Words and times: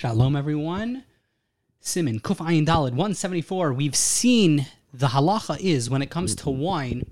Shalom, 0.00 0.34
everyone. 0.34 1.04
Siman, 1.82 2.22
Kuf 2.22 2.38
Ayin 2.38 2.64
Dalid, 2.64 2.92
174. 2.92 3.74
We've 3.74 3.94
seen 3.94 4.64
the 4.94 5.08
halacha 5.08 5.60
is 5.60 5.90
when 5.90 6.00
it 6.00 6.08
comes 6.08 6.34
to 6.36 6.44
mm-hmm. 6.46 6.58
wine, 6.58 7.02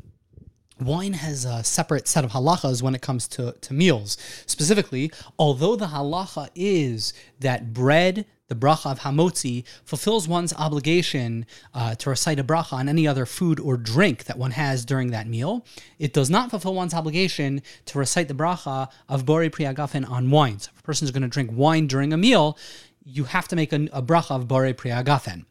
wine 0.81 1.15
has 1.15 1.45
a 1.45 1.63
separate 1.65 2.09
set 2.09 2.25
of 2.25 2.33
halachas 2.33 2.83
when 2.83 2.95
it 2.95 3.03
comes 3.03 3.29
to, 3.29 3.53
to 3.53 3.75
meals. 3.75 4.17
Specifically, 4.47 5.11
although 5.39 5.77
the 5.77 5.87
halacha 5.87 6.49
is 6.55 7.13
that 7.41 7.73
bread, 7.73 8.27
the 8.49 8.55
bracha 8.55 8.91
of 8.91 9.01
hamotzi, 9.01 9.65
fulfills 9.85 10.27
one's 10.27 10.53
obligation 10.55 11.47
uh, 11.75 11.95
to 11.97 12.11
recite 12.11 12.39
a 12.39 12.45
bracha 12.45 12.73
on 12.73 12.89
any 12.89 13.07
other 13.07 13.27
food 13.27 13.61
or 13.61 13.77
drink 13.77 14.25
that 14.25 14.39
one 14.39 14.53
has 14.53 14.85
during 14.85 15.11
that 15.11 15.27
meal, 15.27 15.65
it 15.99 16.13
does 16.13 16.31
not 16.31 16.51
fulfill 16.51 16.75
one's 16.75 16.95
obligation 16.95 17.63
to 17.85 17.99
recite 17.99 18.29
the 18.29 18.35
bracha 18.35 18.89
of 19.09 19.25
bori 19.27 19.51
pri 19.51 19.67
hagafen 19.67 20.09
on 20.09 20.31
wine. 20.31 20.59
So 20.59 20.71
if 20.75 20.81
a 20.81 20.83
person 20.83 21.05
is 21.05 21.11
going 21.11 21.23
to 21.23 21.29
drink 21.29 21.51
wine 21.53 21.87
during 21.87 22.13
a 22.13 22.17
meal, 22.17 22.57
you 23.05 23.25
have 23.25 23.49
to 23.49 23.57
make 23.57 23.73
a, 23.73 23.89
a 23.93 24.03
bracha 24.03 24.37
of 24.37 24.49
bori 24.49 24.73
pri 24.73 24.91
hagafen. 24.91 25.45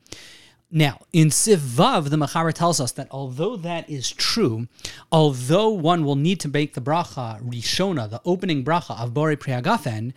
Now, 0.70 1.00
in 1.14 1.32
Sif 1.32 1.62
Vav, 1.62 2.10
the 2.10 2.18
Mechaber 2.18 2.52
tells 2.52 2.82
us 2.82 2.92
that 2.92 3.08
although 3.10 3.56
that 3.56 3.90
is 3.90 4.12
true, 4.12 4.68
although 5.14 5.70
one 5.70 6.04
will 6.04 6.18
need 6.18 6.42
to 6.42 6.50
make 6.50 6.74
the 6.74 6.82
bracha 6.82 7.42
Rishona, 7.42 8.10
the 8.10 8.20
opening 8.26 8.66
bracha 8.66 9.02
of 9.02 9.14
Bori 9.14 9.38
Pri 9.38 9.54
Hagafen, 9.54 10.12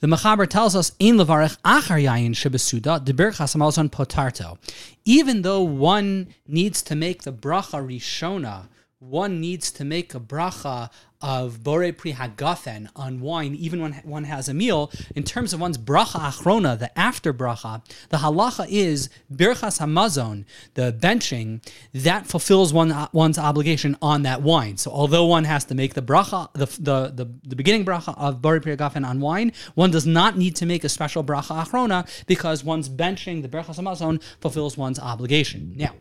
the 0.00 0.06
Mechaber 0.06 0.48
tells 0.48 0.74
us, 0.74 0.92
in 0.98 1.16
Levarech 1.16 1.58
Achar 1.66 2.02
Yayin 2.02 2.30
Shebesuda, 2.30 3.04
Debir 3.04 3.36
Chasamazon 3.36 3.90
Potarto. 3.90 4.56
Even 5.04 5.42
though 5.42 5.60
one 5.60 6.28
needs 6.48 6.80
to 6.80 6.94
make 6.94 7.24
the 7.24 7.32
bracha 7.32 7.86
Rishona, 7.86 8.68
one 9.00 9.40
needs 9.40 9.72
to 9.72 9.82
make 9.82 10.14
a 10.14 10.20
bracha 10.20 10.90
of 11.22 11.62
bore 11.62 11.90
pri 11.92 12.12
hagafen 12.12 12.88
on 12.94 13.20
wine, 13.20 13.54
even 13.54 13.80
when 13.80 13.94
one 14.04 14.24
has 14.24 14.46
a 14.46 14.54
meal. 14.54 14.90
In 15.16 15.22
terms 15.22 15.54
of 15.54 15.60
one's 15.60 15.78
bracha 15.78 16.20
achrona, 16.20 16.78
the 16.78 16.96
after 16.98 17.32
bracha, 17.32 17.82
the 18.10 18.18
halacha 18.18 18.66
is 18.68 19.08
birchas 19.32 19.80
hamazon, 19.80 20.44
the 20.74 20.92
benching 20.92 21.62
that 21.94 22.26
fulfills 22.26 22.74
one 22.74 23.08
one's 23.12 23.38
obligation 23.38 23.96
on 24.02 24.22
that 24.22 24.42
wine. 24.42 24.76
So 24.76 24.90
although 24.90 25.24
one 25.24 25.44
has 25.44 25.64
to 25.66 25.74
make 25.74 25.94
the 25.94 26.02
bracha, 26.02 26.52
the 26.52 26.66
the 26.66 27.24
the, 27.24 27.32
the 27.44 27.56
beginning 27.56 27.86
bracha 27.86 28.14
of 28.18 28.42
bore 28.42 28.60
pri 28.60 28.76
hagafen 28.76 29.06
on 29.06 29.20
wine, 29.20 29.52
one 29.74 29.90
does 29.90 30.06
not 30.06 30.36
need 30.36 30.56
to 30.56 30.66
make 30.66 30.84
a 30.84 30.90
special 30.90 31.24
bracha 31.24 31.64
achrona 31.64 32.06
because 32.26 32.64
one's 32.64 32.90
benching 32.90 33.40
the 33.40 33.48
birchas 33.48 33.76
hamazon 33.76 34.22
fulfills 34.40 34.76
one's 34.76 34.98
obligation. 34.98 35.72
Now 35.74 35.94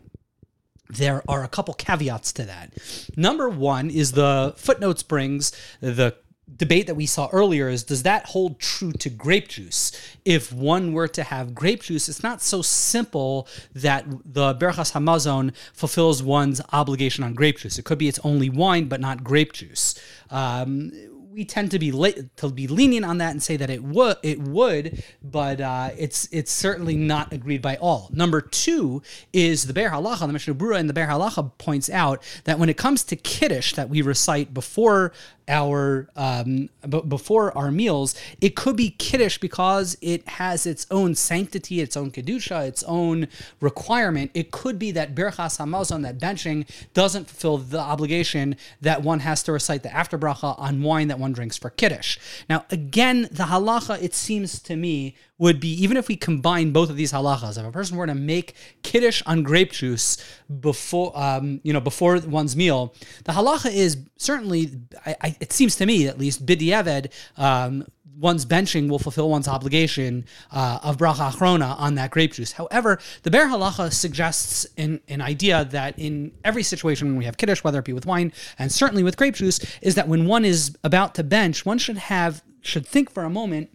there 0.89 1.23
are 1.27 1.43
a 1.43 1.47
couple 1.47 1.73
caveats 1.73 2.33
to 2.33 2.43
that. 2.43 2.73
Number 3.15 3.49
one 3.49 3.89
is 3.89 4.13
the 4.13 4.53
footnotes 4.57 5.03
brings 5.03 5.51
the 5.81 6.15
debate 6.55 6.87
that 6.87 6.95
we 6.95 7.05
saw 7.05 7.29
earlier 7.31 7.69
is 7.69 7.83
does 7.83 8.03
that 8.03 8.25
hold 8.27 8.59
true 8.59 8.91
to 8.91 9.09
grape 9.09 9.49
juice? 9.49 9.91
If 10.25 10.51
one 10.51 10.93
were 10.93 11.07
to 11.09 11.23
have 11.23 11.53
grape 11.53 11.83
juice, 11.83 12.09
it's 12.09 12.23
not 12.23 12.41
so 12.41 12.61
simple 12.61 13.47
that 13.73 14.05
the 14.25 14.55
Berachas 14.55 14.93
Hamazon 14.93 15.53
fulfills 15.73 16.23
one's 16.23 16.61
obligation 16.71 17.23
on 17.23 17.33
grape 17.33 17.59
juice. 17.59 17.77
It 17.77 17.85
could 17.85 17.97
be 17.97 18.07
it's 18.07 18.19
only 18.23 18.49
wine, 18.49 18.87
but 18.87 18.99
not 18.99 19.23
grape 19.23 19.53
juice. 19.53 19.99
Um, 20.31 20.91
we 21.31 21.45
tend 21.45 21.71
to 21.71 21.79
be 21.79 21.91
to 21.91 22.49
be 22.49 22.67
lenient 22.67 23.05
on 23.05 23.19
that 23.19 23.31
and 23.31 23.41
say 23.41 23.55
that 23.57 23.69
it 23.69 23.83
would 23.83 24.17
it 24.23 24.39
would, 24.39 25.03
but 25.21 25.61
uh, 25.61 25.91
it's 25.97 26.27
it's 26.31 26.51
certainly 26.51 26.95
not 26.95 27.31
agreed 27.31 27.61
by 27.61 27.75
all. 27.77 28.09
Number 28.11 28.41
two 28.41 29.01
is 29.31 29.67
the 29.67 29.73
Be'er 29.73 29.91
Halacha. 29.91 30.21
The 30.21 30.33
Mishnah 30.33 30.55
Berurah 30.55 30.79
and 30.79 30.89
the 30.89 30.93
Be'er 30.93 31.07
Halacha 31.07 31.51
points 31.57 31.89
out 31.89 32.23
that 32.45 32.57
when 32.57 32.69
it 32.69 32.77
comes 32.77 33.03
to 33.05 33.15
Kiddush 33.15 33.73
that 33.73 33.89
we 33.89 34.01
recite 34.01 34.53
before 34.53 35.11
our 35.49 36.07
um, 36.15 36.69
b- 36.87 37.01
before 37.07 37.57
our 37.57 37.71
meals, 37.71 38.15
it 38.39 38.55
could 38.55 38.77
be 38.77 38.91
kiddush 38.91 39.39
because 39.39 39.97
it 39.99 40.25
has 40.29 40.65
its 40.65 40.85
own 40.91 41.15
sanctity, 41.15 41.81
its 41.81 41.97
own 41.97 42.11
kedusha, 42.11 42.67
its 42.67 42.83
own 42.83 43.27
requirement. 43.59 44.31
It 44.33 44.51
could 44.51 44.77
be 44.77 44.91
that 44.91 45.15
birchas 45.15 45.57
hamazon, 45.57 46.03
that 46.03 46.19
benching, 46.19 46.69
doesn't 46.93 47.27
fulfill 47.27 47.57
the 47.57 47.79
obligation 47.79 48.55
that 48.79 49.01
one 49.01 49.19
has 49.21 49.43
to 49.43 49.51
recite 49.51 49.83
the 49.83 49.93
after 49.93 50.17
bracha 50.17 50.57
on 50.57 50.83
wine 50.83 51.07
that 51.07 51.18
one 51.19 51.33
drinks 51.33 51.57
for 51.57 51.69
kiddush. 51.69 52.17
Now, 52.49 52.65
again, 52.71 53.23
the 53.31 53.45
halacha, 53.45 54.01
it 54.01 54.13
seems 54.13 54.59
to 54.61 54.75
me, 54.75 55.15
would 55.37 55.59
be 55.59 55.69
even 55.81 55.95
if 55.95 56.07
we 56.07 56.15
combine 56.15 56.71
both 56.71 56.89
of 56.89 56.97
these 56.97 57.13
halachas, 57.13 57.57
if 57.57 57.65
a 57.65 57.71
person 57.71 57.97
were 57.97 58.07
to 58.07 58.15
make 58.15 58.55
kiddush 58.83 59.23
on 59.25 59.41
grape 59.41 59.71
juice 59.71 60.17
before, 60.59 61.17
um, 61.17 61.61
you 61.63 61.71
know, 61.71 61.79
before 61.79 62.19
one's 62.19 62.55
meal, 62.55 62.93
the 63.23 63.31
halacha 63.31 63.71
is 63.73 63.97
certainly, 64.17 64.71
I, 65.05 65.15
I, 65.21 65.35
it 65.39 65.53
seems 65.53 65.77
to 65.77 65.85
me 65.85 66.07
at 66.07 66.19
least, 66.19 66.45
bidiyeved, 66.45 67.11
um, 67.37 67.85
one's 68.17 68.45
benching 68.45 68.89
will 68.89 68.99
fulfill 68.99 69.29
one's 69.29 69.47
obligation 69.47 70.25
uh, 70.51 70.79
of 70.83 70.97
bracha 70.97 71.31
achrona 71.31 71.77
on 71.79 71.95
that 71.95 72.11
grape 72.11 72.33
juice. 72.33 72.51
However, 72.51 72.99
the 73.23 73.31
Be'er 73.31 73.45
Halacha 73.45 73.91
suggests 73.93 74.67
an, 74.77 74.99
an 75.07 75.21
idea 75.21 75.65
that 75.65 75.97
in 75.97 76.31
every 76.43 76.63
situation 76.63 77.07
when 77.07 77.17
we 77.17 77.25
have 77.25 77.37
kiddush, 77.37 77.63
whether 77.63 77.79
it 77.79 77.85
be 77.85 77.93
with 77.93 78.05
wine 78.05 78.33
and 78.57 78.71
certainly 78.71 79.03
with 79.03 79.17
grape 79.17 79.35
juice, 79.35 79.59
is 79.81 79.95
that 79.95 80.07
when 80.07 80.25
one 80.25 80.45
is 80.45 80.77
about 80.83 81.15
to 81.15 81.23
bench, 81.23 81.65
one 81.65 81.77
should 81.77 81.97
have 81.97 82.43
should 82.61 82.85
think 82.85 83.09
for 83.09 83.23
a 83.23 83.29
moment 83.29 83.69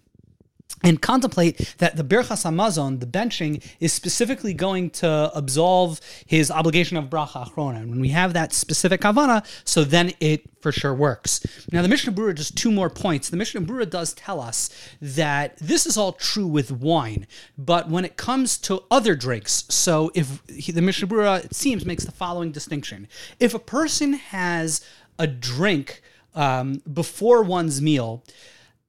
and 0.85 1.01
contemplate 1.01 1.75
that 1.79 1.97
the 1.97 2.05
Birchas 2.05 2.45
Hamazon, 2.45 3.01
the 3.01 3.07
benching, 3.07 3.63
is 3.81 3.93
specifically 3.93 4.55
going 4.55 4.91
to 4.91 5.31
absolve 5.35 6.01
his 6.27 6.51
obligation 6.51 6.97
of 6.97 7.07
Bracha 7.07 7.49
Achrona. 7.49 7.79
And 7.79 7.91
when 7.91 8.01
we 8.01 8.11
have 8.11 8.35
that 8.35 8.53
specific 8.53 9.01
kavana, 9.01 9.45
so 9.65 9.83
then 9.83 10.13
it 10.21 10.43
for 10.61 10.73
sure 10.73 10.95
works. 10.95 11.45
Now, 11.73 11.83
the 11.83 11.89
Mishnah 11.89 12.13
Berurah, 12.13 12.35
just 12.35 12.57
two 12.57 12.71
more 12.71 12.89
points. 12.89 13.29
The 13.29 13.37
Mishnah 13.37 13.61
Berurah 13.63 13.91
does 13.91 14.15
tell 14.15 14.41
us 14.41 14.71
that 15.01 15.59
this 15.59 15.85
is 15.85 15.99
all 15.99 16.13
true 16.13 16.47
with 16.47 16.71
wine, 16.71 17.27
but 17.59 17.91
when 17.91 18.05
it 18.05 18.17
comes 18.17 18.57
to 18.59 18.83
other 18.91 19.15
drinks, 19.15 19.65
so 19.69 20.11
if 20.15 20.43
he, 20.49 20.73
the 20.73 20.81
Mishnah 20.81 21.09
Berurah, 21.09 21.45
it 21.45 21.55
seems, 21.55 21.85
makes 21.85 22.05
the 22.05 22.13
following 22.13 22.51
distinction. 22.51 23.09
If 23.39 23.53
a 23.53 23.59
person 23.59 24.15
has 24.15 24.81
a 25.19 25.27
drink 25.27 26.03
um, 26.35 26.83
before 26.91 27.43
one's 27.43 27.83
meal, 27.83 28.25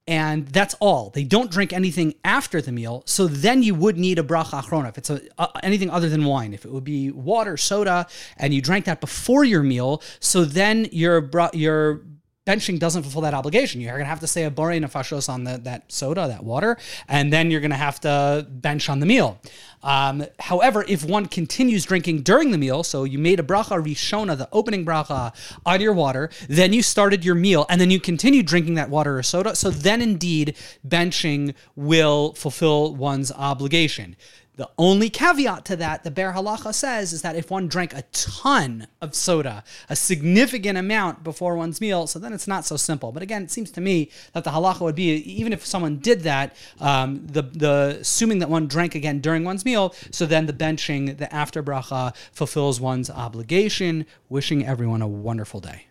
and 0.08 0.48
that's 0.48 0.76
all. 0.80 1.10
They 1.10 1.24
don't 1.24 1.50
drink 1.50 1.74
anything 1.74 2.16
after 2.24 2.62
the 2.62 2.72
meal, 2.72 3.04
so 3.06 3.28
then 3.28 3.64
you 3.64 3.74
would 3.76 3.98
need 3.98 4.20
a 4.20 4.24
bracha 4.24 4.62
achrona 4.62 4.90
if 4.90 4.98
it's 4.98 5.10
a, 5.10 5.22
uh, 5.38 5.48
anything 5.64 5.90
other 5.90 6.10
than 6.10 6.26
wine. 6.26 6.54
If 6.54 6.66
it 6.66 6.72
would 6.72 6.84
be 6.84 7.12
water, 7.12 7.58
soda, 7.58 8.08
and 8.38 8.54
you 8.54 8.62
drank 8.62 8.86
that 8.86 9.02
before 9.02 9.44
your 9.44 9.64
meal, 9.64 10.02
so 10.20 10.46
then 10.46 10.88
your 10.92 11.30
your 11.54 12.02
benching 12.46 12.78
doesn't 12.78 13.02
fulfill 13.02 13.22
that 13.22 13.34
obligation. 13.34 13.82
You're 13.82 13.94
going 13.94 14.06
to 14.06 14.10
have 14.10 14.20
to 14.20 14.28
say 14.28 14.44
a 14.44 14.52
borei 14.52 14.84
nefashos 14.84 15.28
on 15.30 15.44
the, 15.44 15.58
that 15.64 15.92
soda, 15.92 16.28
that 16.28 16.44
water, 16.44 16.78
and 17.08 17.34
then 17.34 17.50
you're 17.50 17.62
going 17.62 17.72
to 17.72 17.78
have 17.78 18.00
to 18.02 18.46
bench 18.50 18.90
on 18.90 19.00
the 19.00 19.06
meal. 19.06 19.40
Um, 19.82 20.26
however, 20.40 20.86
if 20.88 21.04
one 21.04 21.28
continues 21.28 21.86
drinking 21.86 22.22
during 22.22 22.52
the 22.52 22.58
meal, 22.58 22.84
so 22.84 23.04
you 23.04 23.18
made 23.18 23.40
a 23.40 23.44
bracha 23.44 23.84
rishona, 23.84 24.38
the 24.38 24.50
opening 24.52 24.86
bracha 24.86 25.34
on 25.66 25.82
your 25.82 25.94
water, 25.94 26.30
then 26.48 26.74
you 26.74 26.82
started 26.82 27.26
your 27.26 27.36
meal, 27.36 27.66
and 27.70 27.82
then 27.82 27.92
you 27.92 28.00
continue 28.00 28.44
drinking 28.44 28.76
that 28.76 28.90
water 28.90 29.18
or 29.18 29.24
soda, 29.24 29.56
so 29.56 29.70
then 29.70 30.02
indeed 30.02 30.56
benching 30.88 31.54
will 31.76 32.34
fulfill 32.34 32.96
one's 32.96 33.32
obligation. 33.32 34.16
The 34.58 34.70
only 34.78 35.10
caveat 35.10 35.66
to 35.66 35.76
that, 35.78 36.04
the 36.04 36.12
Be'er 36.12 36.32
Halacha 36.32 36.74
says, 36.74 37.12
is 37.12 37.22
that 37.24 37.36
if 37.36 37.52
one 37.52 37.68
drank 37.68 37.94
a 37.94 38.04
ton 38.14 38.88
of 39.02 39.14
soda, 39.14 39.64
a 39.90 39.96
significant 39.96 40.78
amount 40.78 41.24
before 41.24 41.56
one's 41.56 41.82
meal, 41.82 42.08
so 42.08 42.20
then 42.20 42.32
it's 42.32 42.48
not 42.48 42.66
so 42.66 42.78
simple. 42.78 43.12
But 43.12 43.22
again, 43.22 43.44
it 43.44 43.52
seems 43.52 43.70
to 43.72 43.82
me 43.82 44.10
that 44.32 44.46
the 44.46 44.52
halacha 44.52 44.82
would 44.82 44.96
be 44.96 45.16
even 45.16 45.52
if 45.52 45.66
someone 45.66 45.98
did 45.98 46.22
that, 46.22 46.56
um, 46.80 47.26
the 47.28 47.42
the 47.42 47.98
assuming 48.02 48.40
that 48.40 48.50
one 48.50 48.68
drank 48.68 48.96
again 48.96 49.20
during 49.20 49.44
one's 49.44 49.66
meal, 49.66 49.94
so 50.12 50.26
then 50.26 50.46
the 50.46 50.54
benching, 50.54 51.18
the 51.18 51.34
after 51.34 51.62
bracha, 51.62 52.16
fulfills 52.32 52.80
one's 52.80 53.10
obligation. 53.10 54.06
Wishing 54.30 54.66
everyone 54.66 55.02
a 55.02 55.08
wonderful 55.08 55.60
day. 55.60 55.88